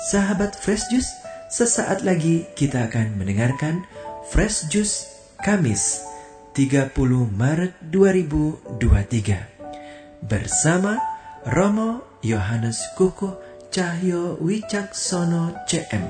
[0.00, 1.12] Sahabat Fresh Juice,
[1.52, 3.84] sesaat lagi kita akan mendengarkan
[4.32, 6.00] Fresh Juice Kamis
[6.56, 6.96] 30
[7.28, 10.96] Maret 2023 bersama
[11.44, 13.28] Romo Yohanes Kuku
[13.68, 16.08] Cahyo Wicaksono CM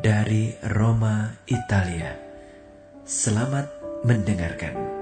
[0.00, 2.16] dari Roma, Italia.
[3.04, 3.68] Selamat
[4.00, 4.99] mendengarkan.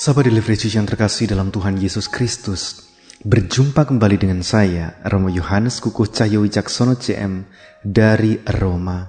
[0.00, 2.88] Sahabat Delivery yang terkasih dalam Tuhan Yesus Kristus,
[3.20, 7.44] berjumpa kembali dengan saya, Romo Yohanes Kukuh Cahyo Wicaksono CM
[7.84, 9.04] dari Roma.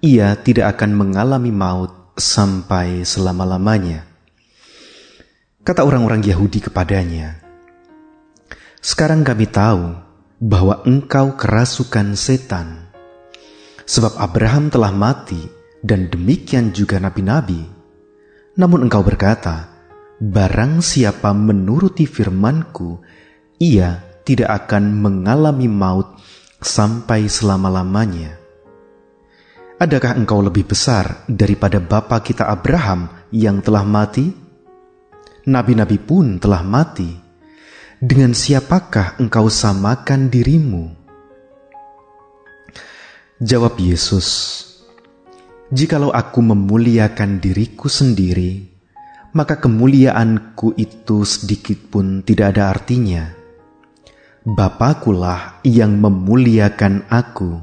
[0.00, 4.08] ia tidak akan mengalami maut sampai selama-lamanya.
[5.60, 7.44] Kata orang-orang Yahudi kepadanya,
[8.80, 9.92] Sekarang kami tahu
[10.40, 12.88] bahwa engkau kerasukan setan,
[13.84, 15.44] sebab Abraham telah mati
[15.84, 17.60] dan demikian juga nabi-nabi.
[18.56, 19.68] Namun engkau berkata,
[20.16, 23.04] Barang siapa menuruti firmanku,
[23.60, 26.16] ia tidak akan mengalami maut
[26.60, 28.36] sampai selama-lamanya.
[29.76, 34.32] Adakah engkau lebih besar daripada bapa kita Abraham yang telah mati?
[35.46, 37.12] Nabi-nabi pun telah mati.
[38.00, 40.96] Dengan siapakah engkau samakan dirimu?
[43.36, 44.28] Jawab Yesus,
[45.68, 48.64] "Jikalau aku memuliakan diriku sendiri,
[49.36, 53.45] maka kemuliaanku itu sedikit pun tidak ada artinya."
[54.46, 57.58] Bapakulah yang memuliakan aku.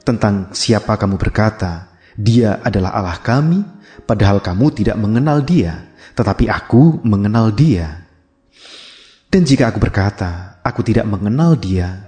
[0.00, 3.60] Tentang siapa kamu berkata, dia adalah Allah kami,
[4.08, 8.00] padahal kamu tidak mengenal dia, tetapi aku mengenal dia.
[9.28, 12.00] Dan jika aku berkata, aku tidak mengenal dia,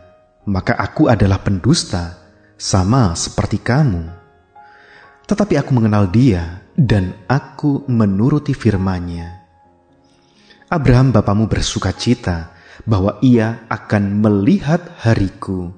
[0.49, 2.17] maka aku adalah pendusta,
[2.57, 4.09] sama seperti kamu.
[5.29, 9.45] Tetapi aku mengenal dia, dan aku menuruti firman-Nya.
[10.73, 15.73] Abraham bapamu bersuka cita bahwa ia akan melihat hariku,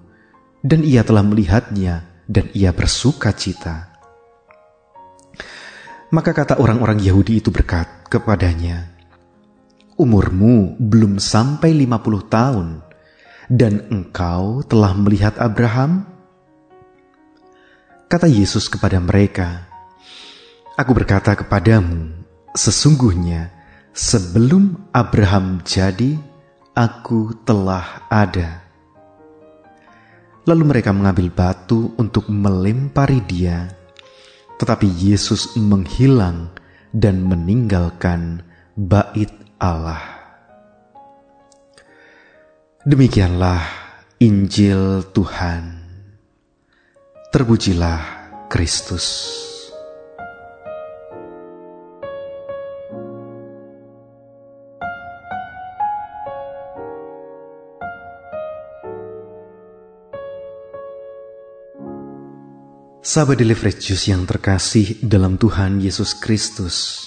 [0.66, 3.94] dan ia telah melihatnya, dan ia bersuka cita.
[6.10, 8.90] Maka kata orang-orang Yahudi itu berkat kepadanya,
[9.98, 12.80] Umurmu belum sampai lima puluh tahun,
[13.50, 16.06] dan engkau telah melihat Abraham?
[18.08, 19.68] Kata Yesus kepada mereka,
[20.78, 22.14] Aku berkata kepadamu,
[22.54, 23.50] sesungguhnya
[23.90, 26.14] sebelum Abraham jadi,
[26.78, 28.62] Aku telah ada.
[30.46, 33.66] Lalu mereka mengambil batu untuk melempari dia,
[34.62, 36.54] tetapi Yesus menghilang
[36.94, 38.46] dan meninggalkan
[38.78, 40.22] bait Allah.
[42.86, 43.58] Demikianlah
[44.22, 45.82] Injil Tuhan.
[47.34, 48.00] Terpujilah
[48.46, 49.47] Kristus.
[62.98, 67.06] Sahabat Daily Fresh yang terkasih dalam Tuhan Yesus Kristus.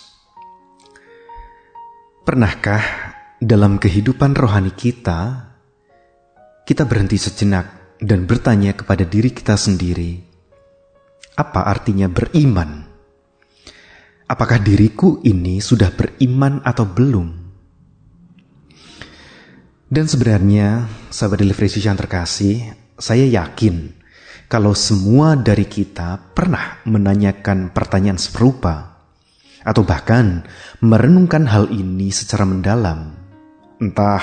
[2.23, 2.79] Pernahkah
[3.43, 5.51] dalam kehidupan rohani kita,
[6.63, 10.15] kita berhenti sejenak dan bertanya kepada diri kita sendiri,
[11.35, 12.87] apa artinya beriman?
[14.31, 17.27] Apakah diriku ini sudah beriman atau belum?
[19.91, 24.00] Dan sebenarnya, sahabat Daily Fresh yang terkasih, saya yakin
[24.51, 28.99] kalau semua dari kita pernah menanyakan pertanyaan serupa,
[29.63, 30.43] atau bahkan
[30.83, 33.15] merenungkan hal ini secara mendalam,
[33.79, 34.19] entah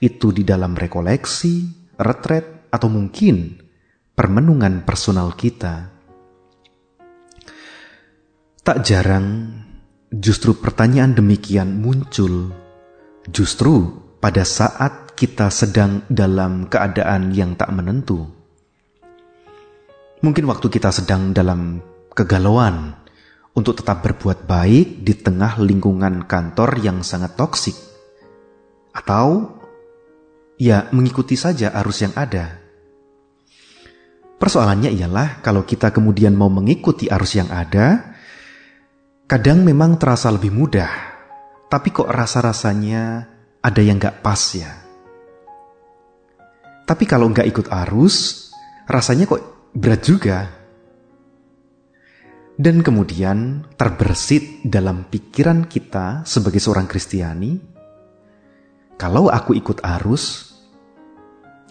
[0.00, 1.68] itu di dalam rekoleksi,
[2.00, 3.60] retret, atau mungkin
[4.16, 5.92] permenungan personal kita.
[8.64, 9.60] Tak jarang,
[10.08, 12.48] justru pertanyaan demikian muncul
[13.28, 13.92] justru
[14.24, 18.39] pada saat kita sedang dalam keadaan yang tak menentu
[20.20, 21.80] Mungkin waktu kita sedang dalam
[22.12, 22.92] kegalauan
[23.56, 27.72] untuk tetap berbuat baik di tengah lingkungan kantor yang sangat toksik.
[28.92, 29.56] Atau
[30.60, 32.60] ya mengikuti saja arus yang ada.
[34.36, 38.16] Persoalannya ialah kalau kita kemudian mau mengikuti arus yang ada,
[39.24, 40.92] kadang memang terasa lebih mudah,
[41.68, 43.24] tapi kok rasa-rasanya
[43.60, 44.72] ada yang gak pas ya.
[46.88, 48.48] Tapi kalau nggak ikut arus,
[48.88, 50.38] rasanya kok berat juga.
[52.60, 57.56] Dan kemudian terbersit dalam pikiran kita sebagai seorang Kristiani,
[59.00, 60.52] kalau aku ikut arus,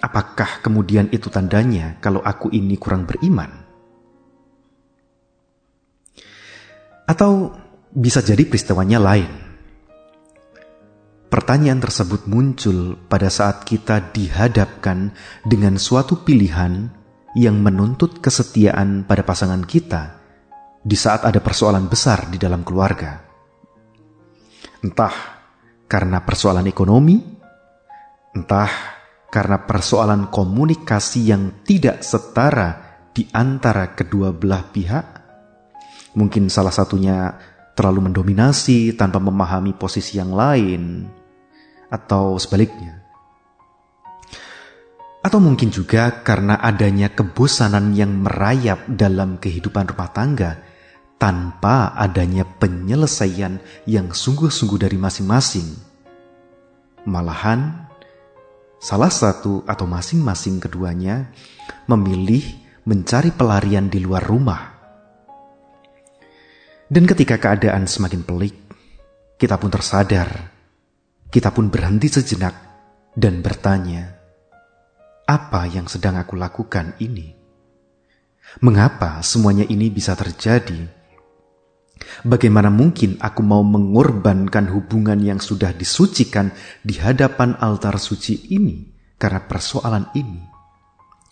[0.02, 3.54] apakah kemudian itu tandanya kalau aku ini kurang beriman?
[7.06, 7.54] Atau
[7.94, 9.30] bisa jadi peristiwanya lain.
[11.30, 15.14] Pertanyaan tersebut muncul pada saat kita dihadapkan
[15.46, 16.90] dengan suatu pilihan
[17.38, 20.18] yang menuntut kesetiaan pada pasangan kita
[20.80, 23.20] di saat ada persoalan besar di dalam keluarga.
[24.80, 25.16] Entah
[25.86, 27.20] karena persoalan ekonomi,
[28.34, 28.72] entah
[29.30, 35.06] karena persoalan komunikasi yang tidak setara di antara kedua belah pihak.
[36.18, 37.38] Mungkin salah satunya
[37.78, 41.06] terlalu mendominasi tanpa memahami posisi yang lain,
[41.90, 42.99] atau sebaliknya.
[45.20, 50.64] Atau mungkin juga karena adanya kebosanan yang merayap dalam kehidupan rumah tangga
[51.20, 55.68] tanpa adanya penyelesaian yang sungguh-sungguh dari masing-masing.
[57.04, 57.92] Malahan,
[58.80, 61.28] salah satu atau masing-masing keduanya
[61.92, 62.42] memilih
[62.88, 64.80] mencari pelarian di luar rumah.
[66.88, 68.56] Dan ketika keadaan semakin pelik,
[69.36, 70.32] kita pun tersadar,
[71.28, 72.56] kita pun berhenti sejenak
[73.14, 74.19] dan bertanya,
[75.30, 77.38] "Apa yang sedang aku lakukan ini?
[78.66, 80.98] Mengapa semuanya ini bisa terjadi?"
[82.26, 89.44] Bagaimana mungkin aku mau mengorbankan hubungan yang sudah disucikan di hadapan altar suci ini karena
[89.44, 90.42] persoalan ini,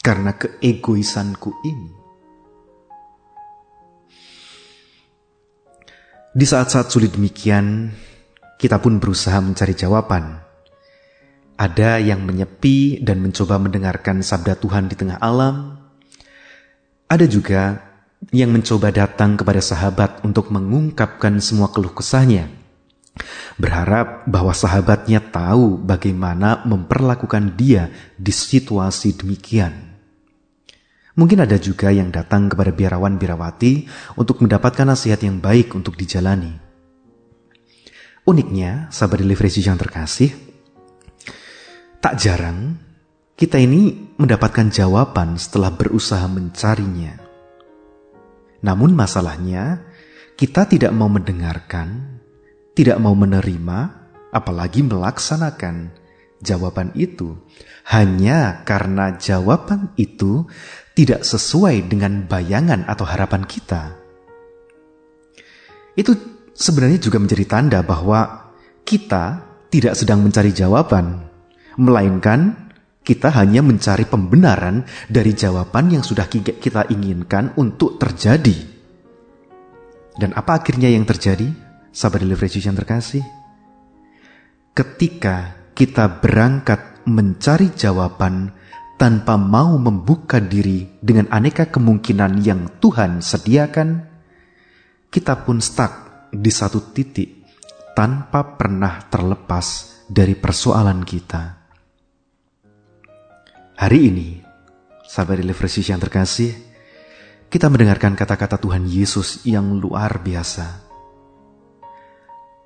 [0.04, 1.90] karena keegoisanku ini?
[6.38, 7.90] Di saat-saat sulit demikian,
[8.62, 10.47] kita pun berusaha mencari jawaban.
[11.58, 15.74] Ada yang menyepi dan mencoba mendengarkan sabda Tuhan di tengah alam.
[17.10, 17.82] Ada juga
[18.30, 22.46] yang mencoba datang kepada sahabat untuk mengungkapkan semua keluh kesahnya.
[23.58, 29.98] Berharap bahwa sahabatnya tahu bagaimana memperlakukan dia di situasi demikian.
[31.18, 36.54] Mungkin ada juga yang datang kepada biarawan birawati untuk mendapatkan nasihat yang baik untuk dijalani.
[38.30, 40.47] Uniknya, sahabat delivery yang terkasih,
[42.02, 42.78] tak jarang
[43.38, 47.22] kita ini mendapatkan jawaban setelah berusaha mencarinya.
[48.66, 49.86] Namun masalahnya,
[50.34, 52.18] kita tidak mau mendengarkan,
[52.74, 55.94] tidak mau menerima, apalagi melaksanakan
[56.42, 57.38] jawaban itu,
[57.94, 60.50] hanya karena jawaban itu
[60.98, 63.94] tidak sesuai dengan bayangan atau harapan kita.
[65.94, 66.18] Itu
[66.58, 68.50] sebenarnya juga menjadi tanda bahwa
[68.82, 71.27] kita tidak sedang mencari jawaban,
[71.78, 72.68] melainkan
[73.08, 78.58] kita hanya mencari pembenaran dari jawaban yang sudah kita inginkan untuk terjadi.
[80.18, 81.48] Dan apa akhirnya yang terjadi?
[81.94, 83.24] Sahabat delivery yang terkasih.
[84.76, 88.52] Ketika kita berangkat mencari jawaban
[89.00, 93.90] tanpa mau membuka diri dengan aneka kemungkinan yang Tuhan sediakan,
[95.08, 97.46] kita pun stuck di satu titik
[97.96, 99.66] tanpa pernah terlepas
[100.06, 101.57] dari persoalan kita.
[103.78, 104.42] Hari ini,
[105.06, 106.50] sahabat Deliverance yang terkasih,
[107.46, 110.82] kita mendengarkan kata-kata Tuhan Yesus yang luar biasa.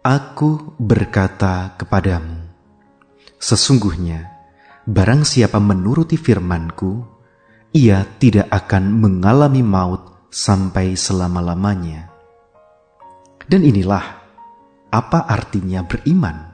[0.08, 2.48] Aku berkata kepadamu,
[3.36, 4.24] sesungguhnya
[4.88, 7.04] barang siapa menuruti firmanku,
[7.76, 12.08] ia tidak akan mengalami maut sampai selama-lamanya.
[13.44, 14.06] Dan inilah
[14.88, 16.51] apa artinya beriman.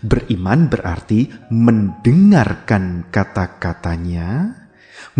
[0.00, 4.56] Beriman berarti mendengarkan kata-katanya,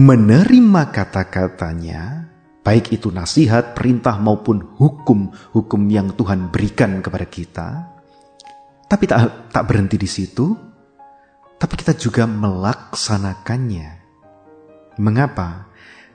[0.00, 2.32] menerima kata-katanya,
[2.64, 7.68] baik itu nasihat, perintah maupun hukum-hukum yang Tuhan berikan kepada kita.
[8.88, 10.56] Tapi tak, tak berhenti di situ,
[11.60, 13.90] tapi kita juga melaksanakannya.
[14.98, 15.68] Mengapa?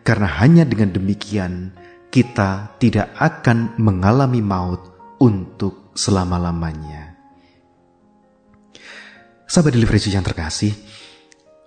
[0.03, 1.71] Karena hanya dengan demikian
[2.11, 4.79] kita tidak akan mengalami maut
[5.19, 7.06] untuk selama-lamanya.
[9.47, 10.75] Sahabat delivery yang terkasih,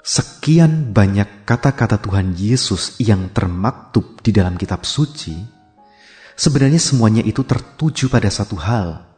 [0.04, 5.32] sekian banyak kata-kata Tuhan Yesus yang termaktub di dalam kitab suci,
[6.36, 9.08] sebenarnya semuanya itu tertuju pada satu hal,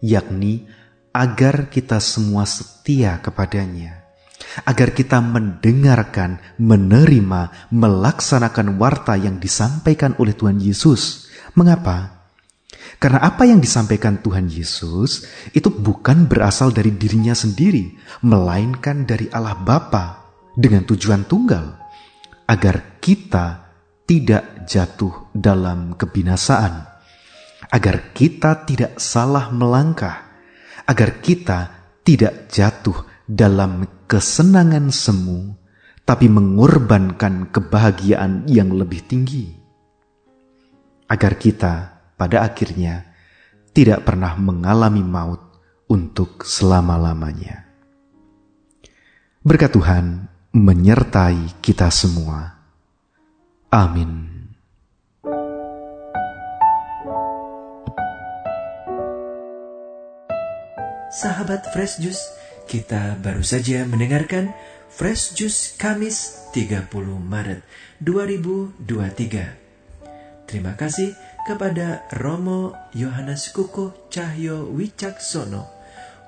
[0.00, 0.64] yakni
[1.12, 4.00] agar kita semua setia kepadanya,
[4.64, 11.28] agar kita mendengarkan, menerima, melaksanakan warta yang disampaikan oleh Tuhan Yesus.
[11.52, 12.19] Mengapa?
[13.00, 15.24] Karena apa yang disampaikan Tuhan Yesus
[15.56, 20.20] itu bukan berasal dari dirinya sendiri, melainkan dari Allah Bapa,
[20.52, 21.80] dengan tujuan tunggal,
[22.44, 23.72] agar kita
[24.04, 26.84] tidak jatuh dalam kebinasaan,
[27.72, 30.28] agar kita tidak salah melangkah,
[30.84, 31.72] agar kita
[32.04, 35.56] tidak jatuh dalam kesenangan semu,
[36.04, 39.56] tapi mengorbankan kebahagiaan yang lebih tinggi,
[41.08, 43.08] agar kita pada akhirnya
[43.72, 45.40] tidak pernah mengalami maut
[45.88, 47.64] untuk selama-lamanya.
[49.40, 52.60] Berkat Tuhan menyertai kita semua.
[53.72, 54.28] Amin.
[61.10, 62.22] Sahabat Fresh Juice,
[62.68, 64.52] kita baru saja mendengarkan
[64.92, 66.86] Fresh Juice Kamis 30
[67.18, 67.64] Maret
[68.04, 69.70] 2023.
[70.50, 71.14] Terima kasih
[71.50, 75.66] kepada Romo Yohanes Kuko Cahyo Wicaksono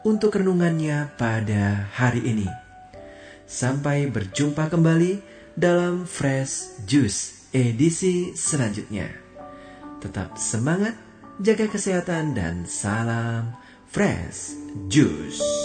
[0.03, 2.51] untuk renungannya pada hari ini.
[3.47, 5.23] Sampai berjumpa kembali
[5.55, 9.15] dalam Fresh Juice edisi selanjutnya.
[10.03, 10.99] Tetap semangat,
[11.39, 13.55] jaga kesehatan dan salam
[13.95, 14.59] Fresh
[14.91, 15.62] Juice.